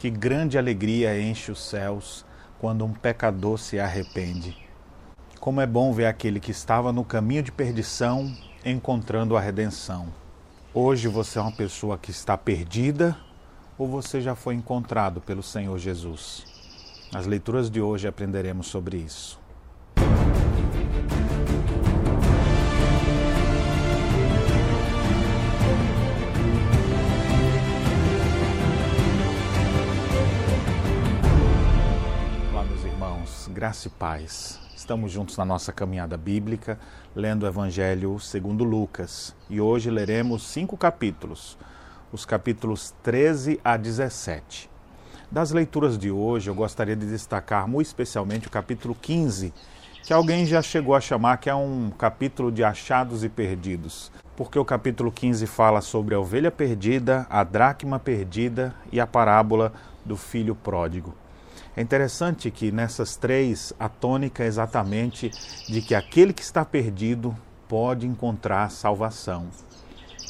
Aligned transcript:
Que 0.00 0.08
grande 0.08 0.56
alegria 0.56 1.20
enche 1.20 1.52
os 1.52 1.62
céus 1.62 2.24
quando 2.58 2.86
um 2.86 2.92
pecador 2.94 3.58
se 3.58 3.78
arrepende. 3.78 4.56
Como 5.38 5.60
é 5.60 5.66
bom 5.66 5.92
ver 5.92 6.06
aquele 6.06 6.40
que 6.40 6.50
estava 6.50 6.90
no 6.90 7.04
caminho 7.04 7.42
de 7.42 7.52
perdição 7.52 8.34
encontrando 8.64 9.36
a 9.36 9.40
redenção. 9.40 10.08
Hoje 10.72 11.06
você 11.06 11.38
é 11.38 11.42
uma 11.42 11.52
pessoa 11.52 11.98
que 11.98 12.10
está 12.10 12.34
perdida 12.34 13.14
ou 13.76 13.86
você 13.86 14.22
já 14.22 14.34
foi 14.34 14.54
encontrado 14.54 15.20
pelo 15.20 15.42
Senhor 15.42 15.78
Jesus? 15.78 16.46
Nas 17.12 17.26
leituras 17.26 17.70
de 17.70 17.82
hoje 17.82 18.08
aprenderemos 18.08 18.68
sobre 18.68 18.96
isso. 18.96 19.38
Graça 33.60 33.88
e 33.88 33.90
paz. 33.90 34.58
Estamos 34.74 35.12
juntos 35.12 35.36
na 35.36 35.44
nossa 35.44 35.70
caminhada 35.70 36.16
bíblica, 36.16 36.80
lendo 37.14 37.42
o 37.42 37.46
Evangelho 37.46 38.18
segundo 38.18 38.64
Lucas. 38.64 39.36
E 39.50 39.60
hoje 39.60 39.90
leremos 39.90 40.44
cinco 40.44 40.78
capítulos, 40.78 41.58
os 42.10 42.24
capítulos 42.24 42.94
13 43.02 43.60
a 43.62 43.76
17. 43.76 44.70
Das 45.30 45.50
leituras 45.50 45.98
de 45.98 46.10
hoje, 46.10 46.48
eu 46.48 46.54
gostaria 46.54 46.96
de 46.96 47.04
destacar 47.04 47.68
muito 47.68 47.88
especialmente 47.88 48.48
o 48.48 48.50
capítulo 48.50 48.94
15, 48.94 49.52
que 50.04 50.12
alguém 50.14 50.46
já 50.46 50.62
chegou 50.62 50.94
a 50.94 51.00
chamar 51.00 51.36
que 51.36 51.50
é 51.50 51.54
um 51.54 51.90
capítulo 51.90 52.50
de 52.50 52.64
achados 52.64 53.22
e 53.24 53.28
perdidos. 53.28 54.10
Porque 54.36 54.58
o 54.58 54.64
capítulo 54.64 55.12
15 55.12 55.46
fala 55.46 55.82
sobre 55.82 56.14
a 56.14 56.18
ovelha 56.18 56.50
perdida, 56.50 57.26
a 57.28 57.44
dracma 57.44 57.98
perdida 57.98 58.74
e 58.90 58.98
a 58.98 59.06
parábola 59.06 59.70
do 60.02 60.16
filho 60.16 60.54
pródigo. 60.54 61.14
É 61.76 61.82
interessante 61.82 62.50
que 62.50 62.72
nessas 62.72 63.14
três 63.14 63.72
a 63.78 63.88
tônica 63.88 64.42
é 64.42 64.46
exatamente 64.46 65.30
de 65.68 65.80
que 65.80 65.94
aquele 65.94 66.32
que 66.32 66.42
está 66.42 66.64
perdido 66.64 67.36
pode 67.68 68.06
encontrar 68.06 68.70
salvação, 68.70 69.46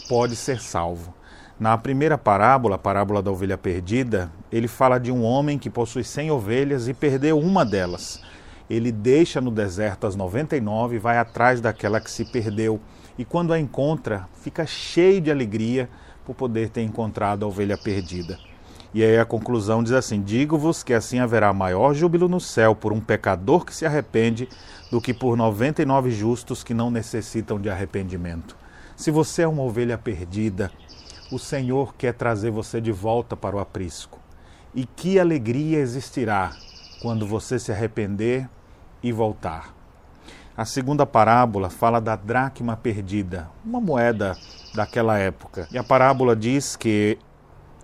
pode 0.06 0.36
ser 0.36 0.60
salvo. 0.60 1.14
Na 1.58 1.76
primeira 1.78 2.18
parábola, 2.18 2.76
a 2.76 2.78
parábola 2.78 3.22
da 3.22 3.30
ovelha 3.30 3.56
perdida, 3.56 4.30
ele 4.52 4.68
fala 4.68 4.98
de 4.98 5.10
um 5.10 5.22
homem 5.22 5.58
que 5.58 5.70
possui 5.70 6.04
100 6.04 6.30
ovelhas 6.30 6.88
e 6.88 6.94
perdeu 6.94 7.38
uma 7.38 7.64
delas. 7.64 8.22
Ele 8.68 8.92
deixa 8.92 9.40
no 9.40 9.50
deserto 9.50 10.06
as 10.06 10.14
99 10.14 10.96
e 10.96 10.98
vai 10.98 11.16
atrás 11.16 11.60
daquela 11.60 12.00
que 12.00 12.10
se 12.10 12.24
perdeu. 12.24 12.80
E 13.18 13.24
quando 13.24 13.52
a 13.52 13.58
encontra, 13.58 14.28
fica 14.42 14.66
cheio 14.66 15.20
de 15.20 15.30
alegria 15.30 15.88
por 16.24 16.34
poder 16.34 16.68
ter 16.68 16.82
encontrado 16.82 17.44
a 17.44 17.48
ovelha 17.48 17.76
perdida. 17.76 18.38
E 18.92 19.04
aí 19.04 19.18
a 19.18 19.24
conclusão 19.24 19.82
diz 19.82 19.92
assim: 19.92 20.20
Digo-vos 20.20 20.82
que 20.82 20.92
assim 20.92 21.20
haverá 21.20 21.52
maior 21.52 21.94
júbilo 21.94 22.28
no 22.28 22.40
céu 22.40 22.74
por 22.74 22.92
um 22.92 23.00
pecador 23.00 23.64
que 23.64 23.74
se 23.74 23.86
arrepende 23.86 24.48
do 24.90 25.00
que 25.00 25.14
por 25.14 25.36
99 25.36 26.10
justos 26.10 26.64
que 26.64 26.74
não 26.74 26.90
necessitam 26.90 27.60
de 27.60 27.70
arrependimento. 27.70 28.56
Se 28.96 29.10
você 29.10 29.42
é 29.42 29.48
uma 29.48 29.62
ovelha 29.62 29.96
perdida, 29.96 30.70
o 31.30 31.38
Senhor 31.38 31.94
quer 31.94 32.12
trazer 32.14 32.50
você 32.50 32.80
de 32.80 32.90
volta 32.90 33.36
para 33.36 33.56
o 33.56 33.60
aprisco. 33.60 34.18
E 34.74 34.84
que 34.84 35.18
alegria 35.18 35.78
existirá 35.78 36.52
quando 37.00 37.26
você 37.26 37.58
se 37.58 37.72
arrepender 37.72 38.48
e 39.02 39.12
voltar. 39.12 39.74
A 40.56 40.64
segunda 40.64 41.06
parábola 41.06 41.70
fala 41.70 42.00
da 42.00 42.16
dracma 42.16 42.76
perdida, 42.76 43.48
uma 43.64 43.80
moeda 43.80 44.36
daquela 44.74 45.16
época. 45.16 45.66
E 45.72 45.78
a 45.78 45.82
parábola 45.84 46.36
diz 46.36 46.76
que 46.76 47.18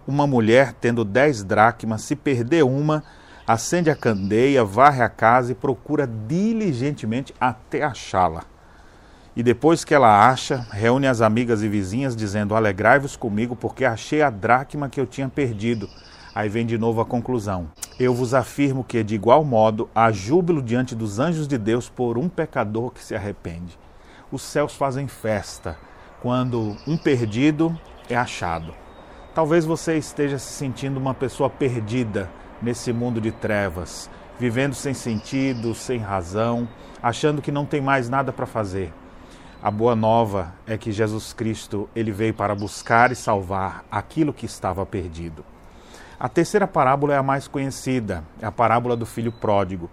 uma 0.06 0.26
mulher, 0.26 0.72
tendo 0.74 1.04
dez 1.04 1.42
dracmas, 1.42 2.02
se 2.02 2.14
perder 2.14 2.64
uma, 2.64 3.02
acende 3.46 3.90
a 3.90 3.96
candeia, 3.96 4.64
varre 4.64 5.02
a 5.02 5.08
casa 5.08 5.52
e 5.52 5.54
procura 5.54 6.06
diligentemente 6.06 7.34
até 7.40 7.82
achá-la. 7.82 8.44
E 9.36 9.42
depois 9.42 9.84
que 9.84 9.94
ela 9.94 10.28
acha, 10.28 10.66
reúne 10.70 11.06
as 11.06 11.20
amigas 11.20 11.62
e 11.62 11.68
vizinhas, 11.68 12.16
dizendo: 12.16 12.54
Alegrai-vos 12.54 13.16
comigo, 13.16 13.54
porque 13.54 13.84
achei 13.84 14.22
a 14.22 14.30
dracma 14.30 14.88
que 14.88 14.98
eu 14.98 15.06
tinha 15.06 15.28
perdido. 15.28 15.88
Aí 16.34 16.48
vem 16.48 16.64
de 16.64 16.78
novo 16.78 17.00
a 17.00 17.04
conclusão. 17.04 17.68
Eu 17.98 18.14
vos 18.14 18.32
afirmo 18.34 18.84
que, 18.84 19.02
de 19.02 19.14
igual 19.14 19.44
modo, 19.44 19.88
há 19.94 20.10
júbilo 20.10 20.62
diante 20.62 20.94
dos 20.94 21.18
anjos 21.18 21.46
de 21.46 21.58
Deus 21.58 21.88
por 21.88 22.16
um 22.16 22.28
pecador 22.28 22.90
que 22.90 23.02
se 23.02 23.14
arrepende. 23.14 23.78
Os 24.32 24.42
céus 24.42 24.74
fazem 24.74 25.06
festa 25.06 25.76
quando 26.20 26.76
um 26.86 26.96
perdido 26.96 27.78
é 28.08 28.16
achado. 28.16 28.85
Talvez 29.36 29.66
você 29.66 29.98
esteja 29.98 30.38
se 30.38 30.50
sentindo 30.50 30.96
uma 30.96 31.12
pessoa 31.12 31.50
perdida 31.50 32.30
nesse 32.62 32.90
mundo 32.90 33.20
de 33.20 33.30
trevas, 33.30 34.08
vivendo 34.40 34.72
sem 34.72 34.94
sentido, 34.94 35.74
sem 35.74 35.98
razão, 35.98 36.66
achando 37.02 37.42
que 37.42 37.52
não 37.52 37.66
tem 37.66 37.82
mais 37.82 38.08
nada 38.08 38.32
para 38.32 38.46
fazer. 38.46 38.94
A 39.62 39.70
boa 39.70 39.94
nova 39.94 40.54
é 40.66 40.78
que 40.78 40.90
Jesus 40.90 41.34
Cristo, 41.34 41.86
ele 41.94 42.12
veio 42.12 42.32
para 42.32 42.54
buscar 42.54 43.12
e 43.12 43.14
salvar 43.14 43.84
aquilo 43.90 44.32
que 44.32 44.46
estava 44.46 44.86
perdido. 44.86 45.44
A 46.18 46.30
terceira 46.30 46.66
parábola 46.66 47.12
é 47.12 47.18
a 47.18 47.22
mais 47.22 47.46
conhecida, 47.46 48.24
é 48.40 48.46
a 48.46 48.50
parábola 48.50 48.96
do 48.96 49.04
filho 49.04 49.32
pródigo, 49.32 49.90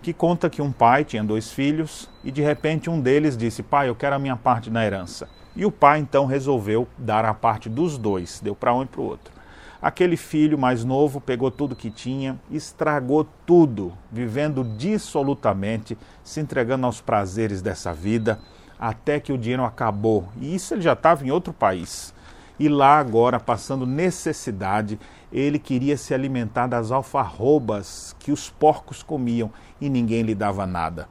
que 0.00 0.14
conta 0.14 0.48
que 0.48 0.62
um 0.62 0.72
pai 0.72 1.04
tinha 1.04 1.22
dois 1.22 1.52
filhos 1.52 2.08
e 2.24 2.30
de 2.30 2.40
repente 2.40 2.88
um 2.88 2.98
deles 2.98 3.36
disse: 3.36 3.62
"Pai, 3.62 3.90
eu 3.90 3.94
quero 3.94 4.16
a 4.16 4.18
minha 4.18 4.36
parte 4.36 4.70
na 4.70 4.86
herança". 4.86 5.28
E 5.56 5.64
o 5.64 5.72
pai 5.72 5.98
então 5.98 6.26
resolveu 6.26 6.86
dar 6.98 7.24
a 7.24 7.32
parte 7.32 7.70
dos 7.70 7.96
dois, 7.96 8.40
deu 8.40 8.54
para 8.54 8.74
um 8.74 8.82
e 8.82 8.86
para 8.86 9.00
o 9.00 9.04
outro. 9.04 9.32
Aquele 9.80 10.16
filho 10.16 10.58
mais 10.58 10.84
novo 10.84 11.20
pegou 11.20 11.50
tudo 11.50 11.74
que 11.74 11.90
tinha, 11.90 12.38
estragou 12.50 13.26
tudo, 13.46 13.92
vivendo 14.12 14.62
dissolutamente, 14.62 15.96
se 16.22 16.40
entregando 16.40 16.84
aos 16.84 17.00
prazeres 17.00 17.62
dessa 17.62 17.92
vida, 17.92 18.38
até 18.78 19.18
que 19.18 19.32
o 19.32 19.38
dinheiro 19.38 19.64
acabou. 19.64 20.28
E 20.40 20.54
isso 20.54 20.74
ele 20.74 20.82
já 20.82 20.92
estava 20.92 21.26
em 21.26 21.30
outro 21.30 21.52
país. 21.52 22.12
E 22.58 22.68
lá 22.68 22.98
agora, 22.98 23.40
passando 23.40 23.86
necessidade, 23.86 24.98
ele 25.32 25.58
queria 25.58 25.96
se 25.96 26.12
alimentar 26.12 26.66
das 26.66 26.90
alfarrobas 26.90 28.14
que 28.18 28.32
os 28.32 28.50
porcos 28.50 29.02
comiam 29.02 29.50
e 29.80 29.88
ninguém 29.88 30.22
lhe 30.22 30.34
dava 30.34 30.66
nada. 30.66 31.08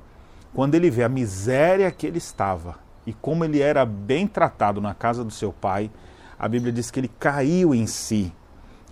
Quando 0.53 0.75
ele 0.75 0.89
vê 0.89 1.03
a 1.03 1.09
miséria 1.09 1.91
que 1.91 2.07
ele 2.07 2.17
estava, 2.17 2.84
e 3.05 3.13
como 3.13 3.45
ele 3.45 3.61
era 3.61 3.85
bem 3.85 4.27
tratado 4.27 4.81
na 4.81 4.93
casa 4.93 5.23
do 5.23 5.31
seu 5.31 5.53
pai, 5.53 5.91
a 6.37 6.47
Bíblia 6.47 6.71
diz 6.71 6.89
que 6.91 6.99
ele 6.99 7.11
caiu 7.19 7.73
em 7.73 7.85
si. 7.87 8.33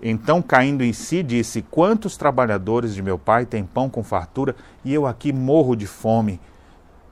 Então, 0.02 0.42
caindo 0.42 0.84
em 0.84 0.94
si, 0.94 1.24
disse: 1.24 1.62
Quantos 1.62 2.18
trabalhadores 2.18 2.94
de 2.94 3.02
meu 3.02 3.18
pai 3.18 3.46
têm 3.46 3.64
pão 3.64 3.90
com 3.90 4.04
fartura 4.04 4.56
e 4.84 4.94
eu 4.94 5.08
aqui 5.08 5.32
morro 5.32 5.76
de 5.76 5.88
fome? 5.88 6.40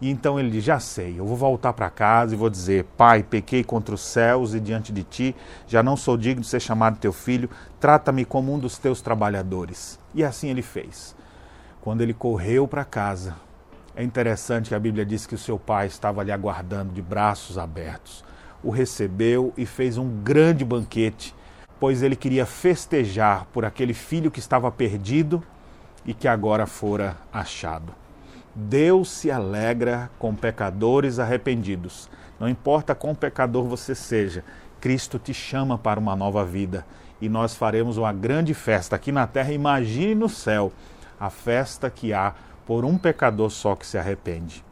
E 0.01 0.09
então 0.09 0.39
ele 0.39 0.49
diz: 0.49 0.63
Já 0.63 0.79
sei, 0.79 1.17
eu 1.17 1.25
vou 1.25 1.37
voltar 1.37 1.73
para 1.73 1.89
casa 1.89 2.33
e 2.33 2.37
vou 2.37 2.49
dizer: 2.49 2.85
Pai, 2.97 3.23
pequei 3.23 3.63
contra 3.63 3.95
os 3.95 4.01
céus 4.01 4.53
e 4.53 4.59
diante 4.59 4.91
de 4.91 5.03
ti, 5.03 5.35
já 5.67 5.81
não 5.81 5.95
sou 5.95 6.17
digno 6.17 6.41
de 6.41 6.47
ser 6.47 6.59
chamado 6.59 6.97
teu 6.97 7.13
filho, 7.13 7.49
trata-me 7.79 8.25
como 8.25 8.53
um 8.53 8.59
dos 8.59 8.77
teus 8.77 9.01
trabalhadores. 9.01 9.97
E 10.13 10.23
assim 10.23 10.49
ele 10.49 10.61
fez. 10.61 11.15
Quando 11.81 12.01
ele 12.01 12.13
correu 12.13 12.67
para 12.67 12.83
casa, 12.83 13.35
é 13.95 14.03
interessante 14.03 14.69
que 14.69 14.75
a 14.75 14.79
Bíblia 14.79 15.05
diz 15.05 15.25
que 15.25 15.35
o 15.35 15.37
seu 15.37 15.59
pai 15.59 15.87
estava 15.87 16.21
ali 16.21 16.31
aguardando 16.31 16.93
de 16.93 17.01
braços 17.01 17.57
abertos. 17.57 18.23
O 18.63 18.69
recebeu 18.69 19.53
e 19.57 19.65
fez 19.65 19.97
um 19.97 20.21
grande 20.21 20.63
banquete, 20.63 21.35
pois 21.79 22.01
ele 22.01 22.15
queria 22.15 22.45
festejar 22.45 23.45
por 23.51 23.65
aquele 23.65 23.93
filho 23.93 24.31
que 24.31 24.39
estava 24.39 24.71
perdido 24.71 25.43
e 26.05 26.13
que 26.13 26.27
agora 26.27 26.65
fora 26.65 27.17
achado. 27.33 27.93
Deus 28.55 29.09
se 29.09 29.31
alegra 29.31 30.09
com 30.17 30.35
pecadores 30.35 31.19
arrependidos. 31.19 32.09
Não 32.39 32.47
importa 32.47 32.95
quão 32.95 33.15
pecador 33.15 33.65
você 33.65 33.93
seja, 33.93 34.43
Cristo 34.79 35.19
te 35.19 35.33
chama 35.33 35.77
para 35.77 35.99
uma 35.99 36.15
nova 36.15 36.45
vida 36.45 36.85
e 37.21 37.29
nós 37.29 37.55
faremos 37.55 37.97
uma 37.97 38.11
grande 38.11 38.53
festa 38.53 38.95
aqui 38.95 39.11
na 39.11 39.27
terra. 39.27 39.53
Imagine 39.53 40.15
no 40.15 40.29
céu 40.29 40.71
a 41.19 41.29
festa 41.29 41.89
que 41.89 42.13
há 42.13 42.33
por 42.71 42.85
um 42.85 42.97
pecador 42.97 43.49
só 43.49 43.75
que 43.75 43.85
se 43.85 43.97
arrepende. 43.97 44.63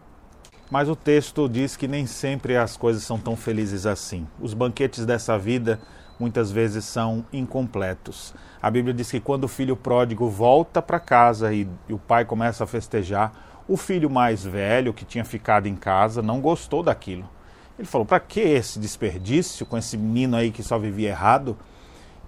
Mas 0.71 0.87
o 0.87 0.95
texto 0.95 1.49
diz 1.49 1.75
que 1.75 1.85
nem 1.85 2.05
sempre 2.05 2.55
as 2.55 2.77
coisas 2.77 3.03
são 3.03 3.19
tão 3.19 3.35
felizes 3.35 3.85
assim. 3.85 4.25
Os 4.39 4.53
banquetes 4.53 5.05
dessa 5.05 5.37
vida 5.37 5.81
muitas 6.17 6.49
vezes 6.49 6.85
são 6.85 7.25
incompletos. 7.33 8.33
A 8.61 8.71
Bíblia 8.71 8.93
diz 8.93 9.11
que 9.11 9.19
quando 9.19 9.43
o 9.43 9.49
filho 9.49 9.75
pródigo 9.75 10.29
volta 10.29 10.81
para 10.81 10.97
casa 10.97 11.53
e, 11.53 11.67
e, 11.89 11.93
o 11.93 11.99
pai 11.99 12.23
começa 12.23 12.63
a 12.63 12.67
festejar, 12.67 13.33
o 13.67 13.75
filho 13.75 14.09
mais 14.09 14.45
velho, 14.45 14.93
que 14.93 15.03
tinha 15.03 15.25
ficado 15.25 15.67
em 15.67 15.75
casa, 15.75 16.21
não 16.21 16.39
gostou 16.39 16.81
daquilo. 16.81 17.29
Ele 17.77 17.85
falou: 17.85 18.07
para 18.07 18.21
que 18.21 18.39
esse 18.39 18.79
desperdício 18.79 19.65
com 19.65 19.77
esse 19.77 19.97
menino 19.97 20.37
aí 20.37 20.51
que 20.51 20.63
só 20.63 20.79
vivia 20.79 21.09
errado? 21.09 21.57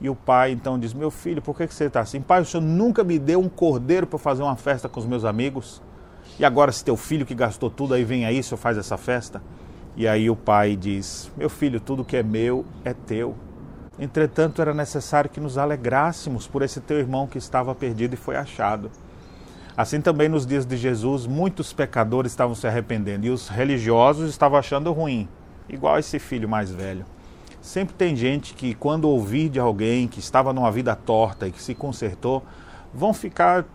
E 0.01 0.09
o 0.09 0.15
pai 0.15 0.51
então 0.51 0.79
diz: 0.79 0.93
Meu 0.93 1.11
filho, 1.11 1.41
por 1.41 1.55
que, 1.55 1.67
você 1.67 1.85
está 1.85 2.01
assim? 2.01 2.19
Pai, 2.19 2.41
o 2.41 2.45
senhor 2.45 2.63
nunca 2.63 3.03
me 3.03 3.19
deu 3.19 3.39
um 3.39 3.47
cordeiro 3.47 4.07
para 4.07 4.17
fazer 4.17 4.41
uma 4.41 4.55
festa 4.55 4.89
com 4.89 4.99
os 4.99 5.05
meus 5.05 5.23
amigos? 5.23 5.81
E 6.39 6.43
agora, 6.43 6.71
se 6.71 6.83
teu 6.83 6.97
filho 6.97 7.25
que 7.25 7.35
gastou 7.35 7.69
tudo 7.69 7.93
aí 7.93 8.03
vem 8.03 8.25
aí, 8.25 8.39
o 8.39 8.43
senhor 8.43 8.57
faz 8.57 8.77
essa 8.77 8.97
festa? 8.97 9.41
E 9.95 10.07
aí 10.07 10.29
o 10.29 10.35
pai 10.35 10.75
diz: 10.75 11.31
Meu 11.37 11.49
filho, 11.49 11.79
tudo 11.79 12.03
que 12.03 12.17
é 12.17 12.23
meu 12.23 12.65
é 12.83 12.93
teu. 12.93 13.35
Entretanto, 13.99 14.61
era 14.61 14.73
necessário 14.73 15.29
que 15.29 15.39
nos 15.39 15.59
alegrássemos 15.59 16.47
por 16.47 16.63
esse 16.63 16.81
teu 16.81 16.97
irmão 16.97 17.27
que 17.27 17.37
estava 17.37 17.75
perdido 17.75 18.15
e 18.15 18.17
foi 18.17 18.35
achado. 18.35 18.89
Assim 19.77 20.01
também 20.01 20.27
nos 20.27 20.45
dias 20.45 20.65
de 20.65 20.75
Jesus, 20.75 21.27
muitos 21.27 21.71
pecadores 21.71 22.31
estavam 22.31 22.55
se 22.55 22.65
arrependendo 22.65 23.27
e 23.27 23.29
os 23.29 23.47
religiosos 23.47 24.29
estavam 24.29 24.57
achando 24.57 24.91
ruim, 24.91 25.29
igual 25.69 25.99
esse 25.99 26.17
filho 26.17 26.49
mais 26.49 26.71
velho. 26.71 27.05
Sempre 27.61 27.93
tem 27.93 28.15
gente 28.15 28.55
que, 28.55 28.73
quando 28.73 29.07
ouvir 29.07 29.47
de 29.47 29.59
alguém 29.59 30.07
que 30.07 30.19
estava 30.19 30.51
numa 30.51 30.71
vida 30.71 30.95
torta 30.95 31.47
e 31.47 31.51
que 31.51 31.61
se 31.61 31.75
consertou, 31.75 32.43
vão 32.91 33.13
ficar 33.13 33.65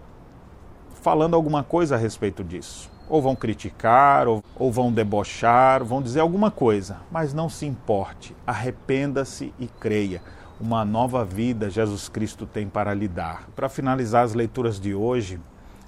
falando 1.01 1.35
alguma 1.35 1.63
coisa 1.63 1.95
a 1.95 1.99
respeito 1.99 2.43
disso. 2.43 2.91
Ou 3.09 3.23
vão 3.23 3.37
criticar, 3.37 4.27
ou, 4.27 4.43
ou 4.57 4.73
vão 4.73 4.93
debochar, 4.93 5.85
vão 5.85 6.03
dizer 6.03 6.19
alguma 6.19 6.51
coisa. 6.51 6.97
Mas 7.13 7.33
não 7.33 7.49
se 7.49 7.65
importe, 7.65 8.35
arrependa-se 8.45 9.55
e 9.57 9.69
creia. 9.69 10.21
Uma 10.61 10.85
nova 10.85 11.25
vida 11.25 11.71
Jesus 11.71 12.09
Cristo 12.09 12.45
tem 12.45 12.69
para 12.69 12.93
lhe 12.93 13.07
dar. 13.07 13.49
Para 13.55 13.69
finalizar 13.69 14.25
as 14.25 14.35
leituras 14.35 14.81
de 14.81 14.97
hoje, 14.97 15.39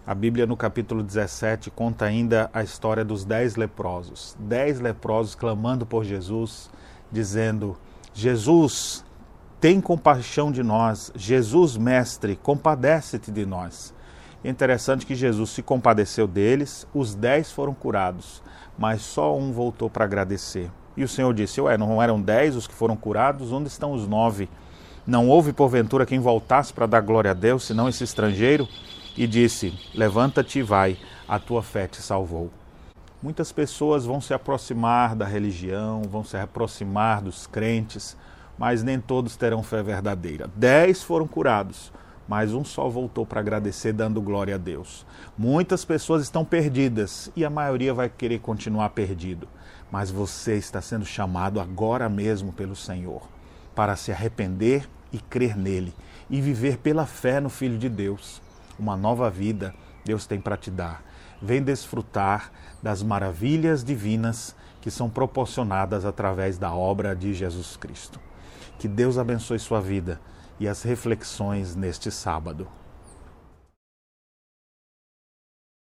a 0.07 0.15
Bíblia, 0.15 0.47
no 0.47 0.57
capítulo 0.57 1.03
17, 1.03 1.69
conta 1.73 2.05
ainda 2.05 2.49
a 2.55 2.63
história 2.63 3.05
dos 3.05 3.25
dez 3.25 3.57
leprosos. 3.57 4.37
Dez 4.39 4.79
leprosos 4.79 5.35
clamando 5.35 5.85
por 5.85 6.05
Jesus, 6.05 6.71
dizendo: 7.11 7.77
Jesus, 8.21 9.05
tem 9.61 9.81
compaixão 9.81 10.51
de 10.51 10.61
nós. 10.61 11.13
Jesus, 11.15 11.77
mestre, 11.77 12.35
compadece-te 12.35 13.31
de 13.31 13.47
nós. 13.47 13.95
É 14.43 14.51
interessante 14.51 15.07
que 15.07 15.15
Jesus 15.15 15.51
se 15.51 15.63
compadeceu 15.63 16.27
deles, 16.27 16.85
os 16.93 17.15
dez 17.15 17.53
foram 17.53 17.73
curados, 17.73 18.43
mas 18.77 19.03
só 19.03 19.39
um 19.39 19.53
voltou 19.53 19.89
para 19.89 20.05
agradecer. 20.05 20.69
E 20.97 21.05
o 21.05 21.09
Senhor 21.09 21.33
disse: 21.33 21.61
Ué, 21.61 21.79
não 21.79 22.03
eram 22.03 22.21
dez 22.21 22.57
os 22.57 22.67
que 22.67 22.75
foram 22.75 22.97
curados? 22.97 23.53
Onde 23.53 23.69
estão 23.69 23.93
os 23.93 24.09
nove? 24.09 24.49
Não 25.07 25.29
houve 25.29 25.53
porventura 25.53 26.05
quem 26.05 26.19
voltasse 26.19 26.73
para 26.73 26.87
dar 26.87 27.03
glória 27.03 27.31
a 27.31 27.35
Deus, 27.35 27.63
senão 27.63 27.89
esse 27.89 28.03
estrangeiro? 28.03 28.67
E 29.17 29.29
disse: 29.29 29.73
Levanta-te 29.95 30.59
e 30.59 30.63
vai, 30.63 30.99
a 31.29 31.39
tua 31.39 31.63
fé 31.63 31.87
te 31.87 32.03
salvou. 32.03 32.51
Muitas 33.21 33.51
pessoas 33.51 34.05
vão 34.05 34.21
se 34.21 34.33
aproximar 34.33 35.17
da 35.17 35.25
religião, 35.25 36.03
vão 36.03 36.23
se 36.23 36.37
aproximar 36.37 37.21
dos 37.21 37.49
crentes, 37.49 38.17
mas 38.57 38.85
nem 38.85 39.01
todos 39.01 39.35
terão 39.35 39.61
fé 39.61 39.83
verdadeira. 39.83 40.49
Dez 40.55 41.03
foram 41.03 41.27
curados, 41.27 41.93
mas 42.29 42.55
um 42.55 42.65
só 42.65 42.89
voltou 42.89 43.27
para 43.27 43.41
agradecer, 43.41 43.93
dando 43.93 44.23
glória 44.23 44.55
a 44.55 44.59
Deus. 44.59 45.05
Muitas 45.37 45.85
pessoas 45.85 46.23
estão 46.23 46.45
perdidas 46.45 47.29
e 47.35 47.45
a 47.45 47.51
maioria 47.51 47.93
vai 47.93 48.09
querer 48.09 48.39
continuar 48.39 48.91
perdido, 48.91 49.49
mas 49.91 50.13
você 50.13 50.55
está 50.55 50.81
sendo 50.81 51.05
chamado 51.05 51.61
agora 51.61 52.09
mesmo 52.09 52.53
pelo 52.53 52.77
Senhor 52.77 53.23
para 53.75 53.97
se 53.97 54.13
arrepender 54.13 54.89
e 55.13 55.19
crer 55.19 55.57
nele 55.57 55.93
e 56.31 56.41
viver 56.41 56.79
pela 56.79 57.05
fé 57.05 57.41
no 57.41 57.51
Filho 57.51 57.79
de 57.79 57.89
Deus. 57.89 58.41
Uma 58.79 58.97
nova 58.97 59.29
vida 59.29 59.75
Deus 60.05 60.25
tem 60.25 60.41
para 60.41 60.57
te 60.57 60.71
dar 60.71 61.03
vem 61.41 61.63
desfrutar 61.63 62.51
das 62.83 63.03
maravilhas 63.03 63.85
divinas 63.85 64.55
que 64.81 64.91
são 64.91 65.09
proporcionadas 65.11 66.05
através 66.05 66.59
da 66.59 66.73
obra 66.73 67.15
de 67.15 67.35
Jesus 67.35 67.77
Cristo. 67.77 68.21
Que 68.79 68.89
Deus 68.89 69.19
abençoe 69.19 69.59
sua 69.59 69.81
vida 69.81 70.21
e 70.61 70.69
as 70.69 70.83
reflexões 70.83 71.75
neste 71.75 72.11
sábado. 72.11 72.67